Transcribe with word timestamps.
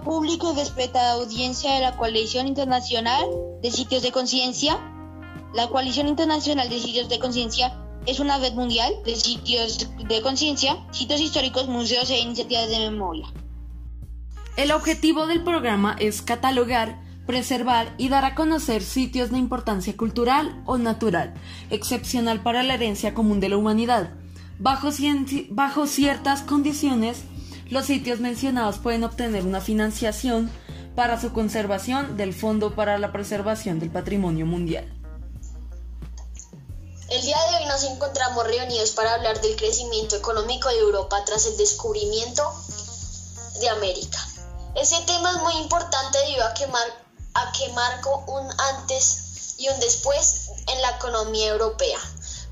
Público 0.00 0.52
y 0.52 0.56
respetada 0.56 1.12
audiencia 1.12 1.74
de 1.74 1.80
la 1.80 1.96
Coalición 1.96 2.46
Internacional 2.46 3.24
de 3.62 3.70
Sitios 3.70 4.02
de 4.02 4.12
Conciencia. 4.12 4.78
La 5.54 5.68
Coalición 5.68 6.08
Internacional 6.08 6.68
de 6.68 6.80
Sitios 6.80 7.08
de 7.08 7.18
Conciencia 7.18 7.78
es 8.06 8.20
una 8.20 8.38
red 8.38 8.52
mundial 8.54 8.92
de 9.04 9.16
sitios 9.16 9.88
de 10.08 10.22
conciencia, 10.22 10.76
sitios 10.90 11.20
históricos, 11.20 11.68
museos 11.68 12.10
e 12.10 12.18
iniciativas 12.18 12.68
de 12.68 12.90
memoria. 12.90 13.26
El 14.56 14.72
objetivo 14.72 15.26
del 15.26 15.42
programa 15.42 15.96
es 15.98 16.22
catalogar, 16.22 17.00
preservar 17.26 17.94
y 17.96 18.08
dar 18.08 18.24
a 18.24 18.34
conocer 18.34 18.82
sitios 18.82 19.30
de 19.30 19.38
importancia 19.38 19.96
cultural 19.96 20.62
o 20.66 20.76
natural, 20.76 21.34
excepcional 21.70 22.42
para 22.42 22.62
la 22.62 22.74
herencia 22.74 23.14
común 23.14 23.40
de 23.40 23.48
la 23.48 23.56
humanidad. 23.56 24.10
Bajo 24.58 24.92
ciertas 25.86 26.42
condiciones, 26.42 27.24
los 27.70 27.86
sitios 27.86 28.20
mencionados 28.20 28.78
pueden 28.78 29.04
obtener 29.04 29.44
una 29.44 29.60
financiación 29.60 30.50
para 30.94 31.20
su 31.20 31.32
conservación 31.32 32.16
del 32.16 32.34
Fondo 32.34 32.74
para 32.74 32.98
la 32.98 33.12
Preservación 33.12 33.80
del 33.80 33.90
Patrimonio 33.90 34.46
Mundial. 34.46 34.84
El 37.08 37.22
día 37.22 37.36
de 37.50 37.56
hoy 37.56 37.66
nos 37.66 37.84
encontramos 37.84 38.46
reunidos 38.46 38.90
para 38.92 39.14
hablar 39.14 39.40
del 39.40 39.56
crecimiento 39.56 40.16
económico 40.16 40.68
de 40.68 40.78
Europa 40.78 41.22
tras 41.24 41.46
el 41.46 41.56
descubrimiento 41.56 42.42
de 43.60 43.68
América. 43.68 44.18
Ese 44.74 45.00
tema 45.02 45.30
es 45.30 45.38
muy 45.38 45.54
importante 45.62 46.18
debido 46.18 46.44
a 46.44 46.54
que, 46.54 46.64
a 46.64 47.52
que 47.52 47.72
marcó 47.72 48.24
un 48.26 48.48
antes 48.72 49.54
y 49.58 49.68
un 49.68 49.78
después 49.80 50.50
en 50.66 50.82
la 50.82 50.90
economía 50.90 51.48
europea. 51.48 51.98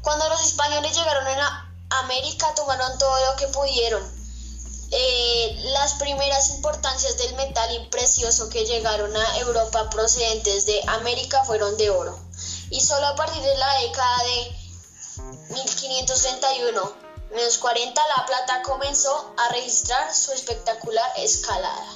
Cuando 0.03 0.29
los 0.29 0.45
españoles 0.45 0.97
llegaron 0.97 1.27
a 1.27 1.73
América 2.05 2.47
tomaron 2.55 2.99
todo 2.99 3.15
lo 3.27 3.37
que 3.37 3.49
pudieron, 3.49 4.22
eh, 4.95 5.57
las 5.73 5.95
primeras 5.95 6.51
importancias 6.51 7.17
del 7.17 7.35
metal 7.37 7.75
imprecioso 7.77 8.51
que 8.51 8.67
llegaron 8.67 9.17
a 9.17 9.39
Europa 9.39 9.89
procedentes 9.89 10.67
de 10.67 10.83
América 10.87 11.43
fueron 11.45 11.79
de 11.79 11.89
oro. 11.89 12.19
Y 12.69 12.79
solo 12.79 13.07
a 13.07 13.17
partir 13.17 13.43
de 13.43 13.57
la 13.57 13.79
década 13.81 14.19
de 14.25 15.55
1531, 15.55 16.93
menos 17.35 17.59
40, 17.59 18.03
la 18.19 18.27
plata 18.27 18.63
comenzó 18.63 19.35
a 19.39 19.53
registrar 19.55 20.15
su 20.15 20.33
espectacular 20.33 21.11
escalada. 21.17 21.87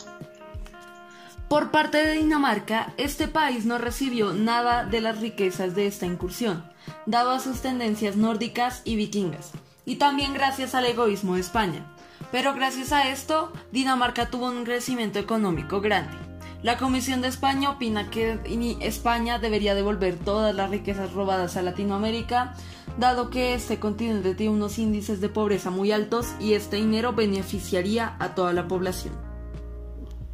Por 1.51 1.71
parte 1.71 1.99
de 1.99 2.15
Dinamarca, 2.15 2.95
este 2.97 3.29
país 3.29 3.67
no 3.67 3.77
recibió 3.77 4.33
nada 4.33 4.85
de 4.85 5.03
las 5.03 5.21
riquezas 5.21 5.75
de 5.75 5.87
esta 5.87 6.07
incursión, 6.07 6.73
dado 7.05 7.33
a 7.33 7.41
sus 7.41 7.61
tendencias 7.61 8.17
nórdicas 8.17 8.81
y 8.85 8.97
vikingas, 8.97 9.51
y 9.85 9.97
también 9.97 10.33
gracias 10.33 10.75
al 10.75 10.87
egoísmo 10.87 11.35
de 11.35 11.43
España 11.43 11.93
pero 12.31 12.55
gracias 12.55 12.93
a 12.93 13.11
esto, 13.11 13.53
Dinamarca 13.73 14.31
tuvo 14.31 14.47
un 14.47 14.65
crecimiento 14.65 15.19
económico 15.19 15.81
grande. 15.81 16.17
La 16.63 16.79
Comisión 16.79 17.21
de 17.23 17.29
España 17.29 17.71
opina 17.71 18.11
que 18.11 18.41
España 18.81 19.39
debería 19.39 19.75
devolver 19.75 20.19
todas 20.19 20.55
las 20.55 20.71
riquezas 20.71 21.13
robadas 21.13 21.57
a 21.57 21.63
Latinoamérica, 21.63 22.55
dado 22.99 23.31
que 23.31 23.55
este 23.55 23.79
continente 23.79 24.35
tiene 24.35 24.55
unos 24.55 24.79
índices 24.79 25.21
de 25.21 25.29
pobreza 25.29 25.71
muy 25.71 25.93
altos 25.93 26.27
y 26.41 26.55
este 26.55 26.77
dinero 26.77 27.13
beneficiaría 27.13 28.17
a 28.19 28.35
toda 28.35 28.53
la 28.53 28.67
población. 28.67 29.15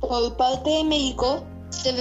Por 0.01 0.37
parte 0.37 0.71
de 0.71 0.85
México, 0.85 1.45
se, 1.71 1.93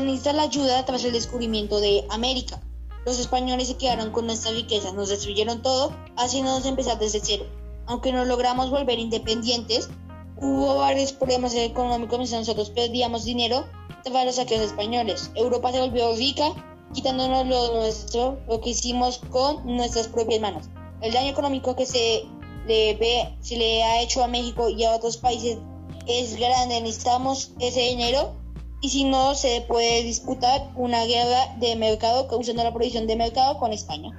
necesita 0.00 0.32
la 0.32 0.44
ayuda 0.44 0.84
tras 0.86 1.04
el 1.04 1.12
descubrimiento 1.12 1.80
de 1.80 2.06
América. 2.10 2.60
Los 3.04 3.18
españoles 3.18 3.68
se 3.68 3.76
quedaron 3.76 4.12
con 4.12 4.26
nuestra 4.26 4.52
riqueza, 4.52 4.92
nos 4.92 5.08
destruyeron 5.08 5.62
todo, 5.62 5.92
haciéndonos 6.16 6.64
empezar 6.64 6.98
desde 6.98 7.20
cero 7.22 7.57
aunque 7.88 8.12
no 8.12 8.24
logramos 8.24 8.70
volver 8.70 8.98
independientes, 8.98 9.88
hubo 10.36 10.76
varios 10.76 11.12
problemas 11.12 11.54
económicos 11.54 12.18
mientras 12.18 12.40
nosotros 12.40 12.70
perdíamos 12.70 13.24
dinero 13.24 13.64
tras 14.04 14.24
los 14.24 14.36
saqueos 14.36 14.62
españoles. 14.62 15.32
Europa 15.34 15.72
se 15.72 15.80
volvió 15.80 16.14
rica 16.14 16.52
quitándonos 16.92 17.46
lo 17.46 17.80
nuestro, 17.80 18.38
lo 18.46 18.60
que 18.60 18.70
hicimos 18.70 19.20
con 19.30 19.76
nuestras 19.76 20.08
propias 20.08 20.40
manos. 20.40 20.68
El 21.00 21.12
daño 21.12 21.30
económico 21.30 21.76
que 21.76 21.86
se 21.86 22.24
le, 22.66 22.94
ve, 22.94 23.36
se 23.40 23.56
le 23.56 23.82
ha 23.82 24.02
hecho 24.02 24.22
a 24.22 24.28
México 24.28 24.68
y 24.68 24.84
a 24.84 24.94
otros 24.94 25.16
países 25.16 25.58
es 26.06 26.36
grande. 26.36 26.80
Necesitamos 26.80 27.52
ese 27.58 27.80
dinero 27.80 28.34
y 28.80 28.90
si 28.90 29.04
no, 29.04 29.34
se 29.34 29.62
puede 29.62 30.02
disputar 30.02 30.72
una 30.76 31.04
guerra 31.04 31.56
de 31.58 31.74
mercado 31.76 32.28
causando 32.28 32.62
la 32.62 32.72
prohibición 32.72 33.06
de 33.06 33.16
mercado 33.16 33.58
con 33.58 33.72
España. 33.72 34.10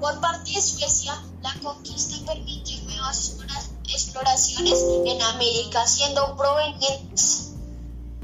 Por 0.00 0.20
parte 0.20 0.50
de 0.50 0.60
Suecia, 0.60 1.14
la 1.44 1.54
conquista 1.62 2.16
permitió 2.24 2.80
nuevas 2.84 3.34
exploraciones 3.92 4.78
en 5.04 5.20
América, 5.20 5.86
siendo 5.86 6.34
provenientes, 6.36 7.50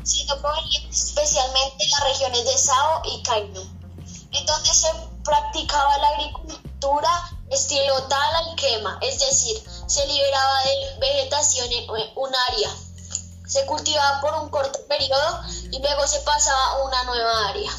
siendo 0.02 0.40
provenientes 0.40 1.02
especialmente 1.04 1.86
las 1.90 2.04
regiones 2.04 2.44
de 2.46 2.56
Sao 2.56 3.02
y 3.04 3.22
Caimán, 3.22 3.98
en 4.32 4.46
donde 4.46 4.72
se 4.72 4.88
practicaba 5.22 5.98
la 5.98 6.08
agricultura 6.08 7.10
estilo 7.50 8.02
tal 8.04 8.30
es 9.02 9.18
decir, 9.18 9.62
se 9.86 10.06
liberaba 10.06 10.62
de 10.62 10.98
vegetación 11.00 11.70
en 11.70 11.90
un 12.16 12.34
área, 12.34 12.70
se 13.46 13.66
cultivaba 13.66 14.22
por 14.22 14.34
un 14.34 14.48
corto 14.48 14.78
periodo 14.86 15.42
y 15.70 15.78
luego 15.78 16.06
se 16.06 16.20
pasaba 16.20 16.70
a 16.70 16.84
una 16.84 17.04
nueva 17.04 17.48
área. 17.48 17.70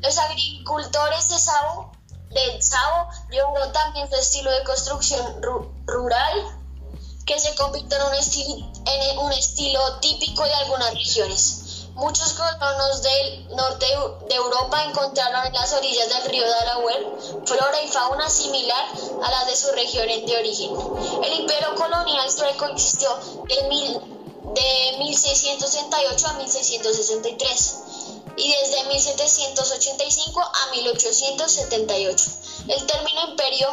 Los 0.00 0.18
agricultores 0.18 1.28
de 1.28 1.38
Sao 1.38 1.91
de 2.32 2.62
Sao 2.62 3.08
llevó 3.30 3.58
también 3.72 4.08
su 4.08 4.16
estilo 4.16 4.50
de 4.50 4.64
construcción 4.64 5.42
rural 5.86 6.62
que 7.26 7.38
se 7.38 7.54
convirtió 7.54 7.98
en 7.98 9.18
un, 9.18 9.32
estilo, 9.32 9.80
típico 10.00 10.44
de 10.44 10.54
algunas 10.54 10.92
regiones. 10.94 11.86
Muchos 11.94 12.32
colonos 12.32 13.02
del 13.02 13.48
norte 13.54 13.86
de 14.28 14.34
Europa 14.34 14.82
encontraron 14.84 15.46
en 15.46 15.52
las 15.52 15.72
orillas 15.74 16.08
del 16.08 16.30
río 16.30 16.42
Delaware 16.42 17.06
flora 17.44 17.82
y 17.82 17.88
fauna 17.88 18.28
similar 18.30 18.86
a 19.22 19.30
las 19.30 19.46
de 19.46 19.56
sus 19.56 19.72
regiones 19.72 20.26
de 20.26 20.36
origen. 20.36 20.70
El 21.22 21.40
imperio 21.40 21.74
colonial 21.74 22.30
sueco 22.30 22.64
existió 22.66 23.14
de, 23.46 23.68
mil, 23.68 24.00
de 24.54 24.96
1668 24.98 26.26
a 26.26 26.32
1663 26.32 27.82
y 28.36 28.48
desde 28.50 28.84
1785 28.88 30.40
a 30.40 30.70
1878. 30.72 32.30
El 32.68 32.86
término 32.86 33.28
imperio 33.30 33.68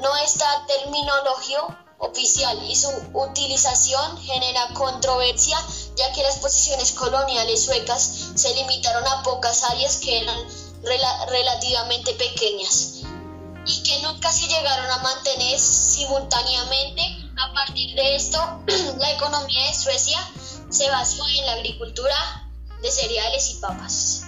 no 0.00 0.16
está 0.16 0.66
terminología 0.66 1.80
oficial 1.98 2.62
y 2.68 2.76
su 2.76 2.90
utilización 3.12 4.20
genera 4.22 4.68
controversia 4.74 5.56
ya 5.96 6.12
que 6.12 6.22
las 6.22 6.38
posiciones 6.38 6.92
coloniales 6.92 7.64
suecas 7.64 8.32
se 8.34 8.54
limitaron 8.54 9.06
a 9.06 9.22
pocas 9.22 9.62
áreas 9.64 9.96
que 9.98 10.18
eran 10.18 10.36
relativamente 11.28 12.12
pequeñas 12.14 13.00
y 13.66 13.82
que 13.82 14.02
nunca 14.02 14.30
se 14.30 14.46
llegaron 14.46 14.90
a 14.90 14.98
mantener 14.98 15.58
simultáneamente. 15.58 17.02
A 17.36 17.52
partir 17.52 17.94
de 17.96 18.14
esto, 18.16 18.38
la 18.98 19.12
economía 19.12 19.66
de 19.66 19.74
Suecia 19.74 20.18
se 20.70 20.90
basó 20.90 21.26
en 21.28 21.46
la 21.46 21.52
agricultura, 21.52 22.43
de 22.84 22.90
cereales 22.90 23.54
y 23.56 23.60
papas. 23.60 24.26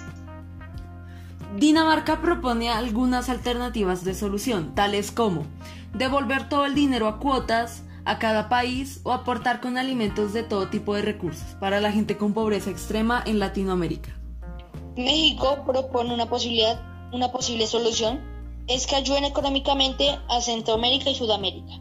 Dinamarca 1.57 2.23
propone 2.23 2.71
algunas 2.71 3.29
alternativas 3.29 4.03
de 4.03 4.15
solución, 4.15 4.75
tales 4.75 5.13
como 5.13 5.45
devolver 5.93 6.49
todo 6.49 6.65
el 6.65 6.75
dinero 6.75 7.07
a 7.07 7.19
cuotas 7.19 7.83
a 8.07 8.19
cada 8.19 8.49
país 8.49 9.01
o 9.03 9.13
aportar 9.13 9.61
con 9.61 9.77
alimentos 9.77 10.33
de 10.33 10.43
todo 10.43 10.69
tipo 10.69 10.95
de 10.95 11.03
recursos 11.03 11.55
para 11.61 11.81
la 11.81 11.93
gente 11.93 12.17
con 12.17 12.33
pobreza 12.33 12.71
extrema 12.71 13.23
en 13.27 13.39
Latinoamérica. 13.39 14.17
México 14.97 15.65
propone 15.67 16.15
una 16.15 16.27
posibilidad, 16.27 16.81
una 17.13 17.31
posible 17.31 17.67
solución 17.67 18.21
es 18.69 18.87
que 18.87 18.97
ayuden 18.97 19.25
económicamente 19.25 20.19
a 20.29 20.41
Centroamérica 20.41 21.11
y 21.11 21.15
Sudamérica. 21.15 21.75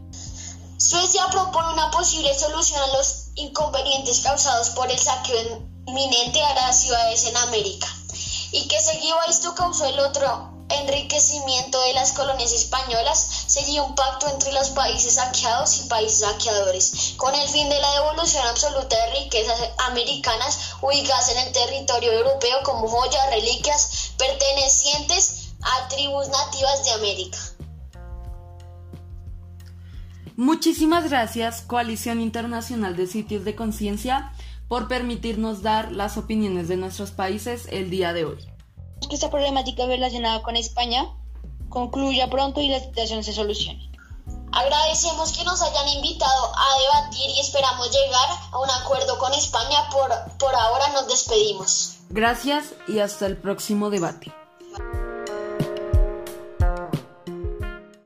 Suecia 0.78 1.26
propone 1.32 1.74
una 1.74 1.90
posible 1.92 2.34
solución 2.34 2.82
a 2.82 2.98
los 2.98 3.30
inconvenientes 3.36 4.20
causados 4.20 4.72
por 4.72 4.92
el 4.92 4.98
saqueo 4.98 5.75
inminente 5.88 6.42
a 6.42 6.54
las 6.56 6.82
ciudades 6.82 7.26
en 7.26 7.38
América 7.38 7.88
y 8.52 8.68
que 8.68 8.80
seguido 8.80 9.20
a 9.20 9.26
esto 9.26 9.54
causó 9.56 9.86
el 9.86 10.00
otro 10.00 10.56
enriquecimiento 10.70 11.80
de 11.82 11.94
las 11.94 12.14
colonias 12.14 12.52
españolas, 12.52 13.44
seguía 13.48 13.84
un 13.84 13.96
pacto 13.96 14.28
entre 14.30 14.52
los 14.54 14.70
países 14.70 15.16
saqueados 15.16 15.80
y 15.80 15.88
países 15.88 16.20
saqueadores, 16.20 17.14
con 17.18 17.36
el 17.36 17.48
fin 17.48 17.70
de 17.70 17.80
la 17.80 17.94
devolución 17.94 18.46
absoluta 18.48 18.96
de 18.96 19.24
riquezas 19.24 19.60
americanas 19.88 20.76
ubicadas 20.82 21.30
en 21.30 21.38
el 21.40 21.52
territorio 21.52 22.12
europeo 22.14 22.58
como 22.64 22.88
joyas, 22.88 23.30
reliquias 23.30 24.12
pertenecientes 24.18 25.50
a 25.62 25.88
tribus 25.88 26.28
nativas 26.30 26.86
de 26.86 26.92
América. 26.92 27.38
Muchísimas 30.38 31.10
gracias, 31.10 31.62
Coalición 31.62 32.20
Internacional 32.20 32.96
de 32.98 33.08
Sitios 33.08 33.46
de 33.46 33.56
Conciencia 33.56 34.34
por 34.68 34.88
permitirnos 34.88 35.62
dar 35.62 35.92
las 35.92 36.18
opiniones 36.18 36.68
de 36.68 36.78
nuestros 36.78 37.12
países 37.12 37.68
el 37.72 37.90
día 37.90 38.14
de 38.14 38.26
hoy. 38.26 38.38
Que 39.08 39.16
esta 39.16 39.30
problemática 39.30 39.86
relacionada 39.86 40.42
con 40.42 40.56
España 40.56 41.06
concluya 41.70 42.30
pronto 42.30 42.62
y 42.62 42.70
la 42.70 42.80
situación 42.80 43.24
se 43.24 43.34
solucione. 43.34 43.92
Agradecemos 44.52 45.38
que 45.38 45.44
nos 45.44 45.62
hayan 45.62 45.88
invitado 45.90 46.52
a 46.56 46.80
debatir 46.80 47.30
y 47.30 47.40
esperamos 47.42 47.92
llegar 47.92 48.30
a 48.52 48.58
un 48.58 48.70
acuerdo 48.70 49.18
con 49.20 49.34
España. 49.34 49.90
Por, 49.92 50.38
por 50.38 50.56
ahora 50.56 50.90
nos 50.94 51.08
despedimos. 51.08 51.98
Gracias 52.10 52.74
y 52.88 53.00
hasta 53.00 53.26
el 53.26 53.38
próximo 53.38 53.90
debate. 53.90 54.32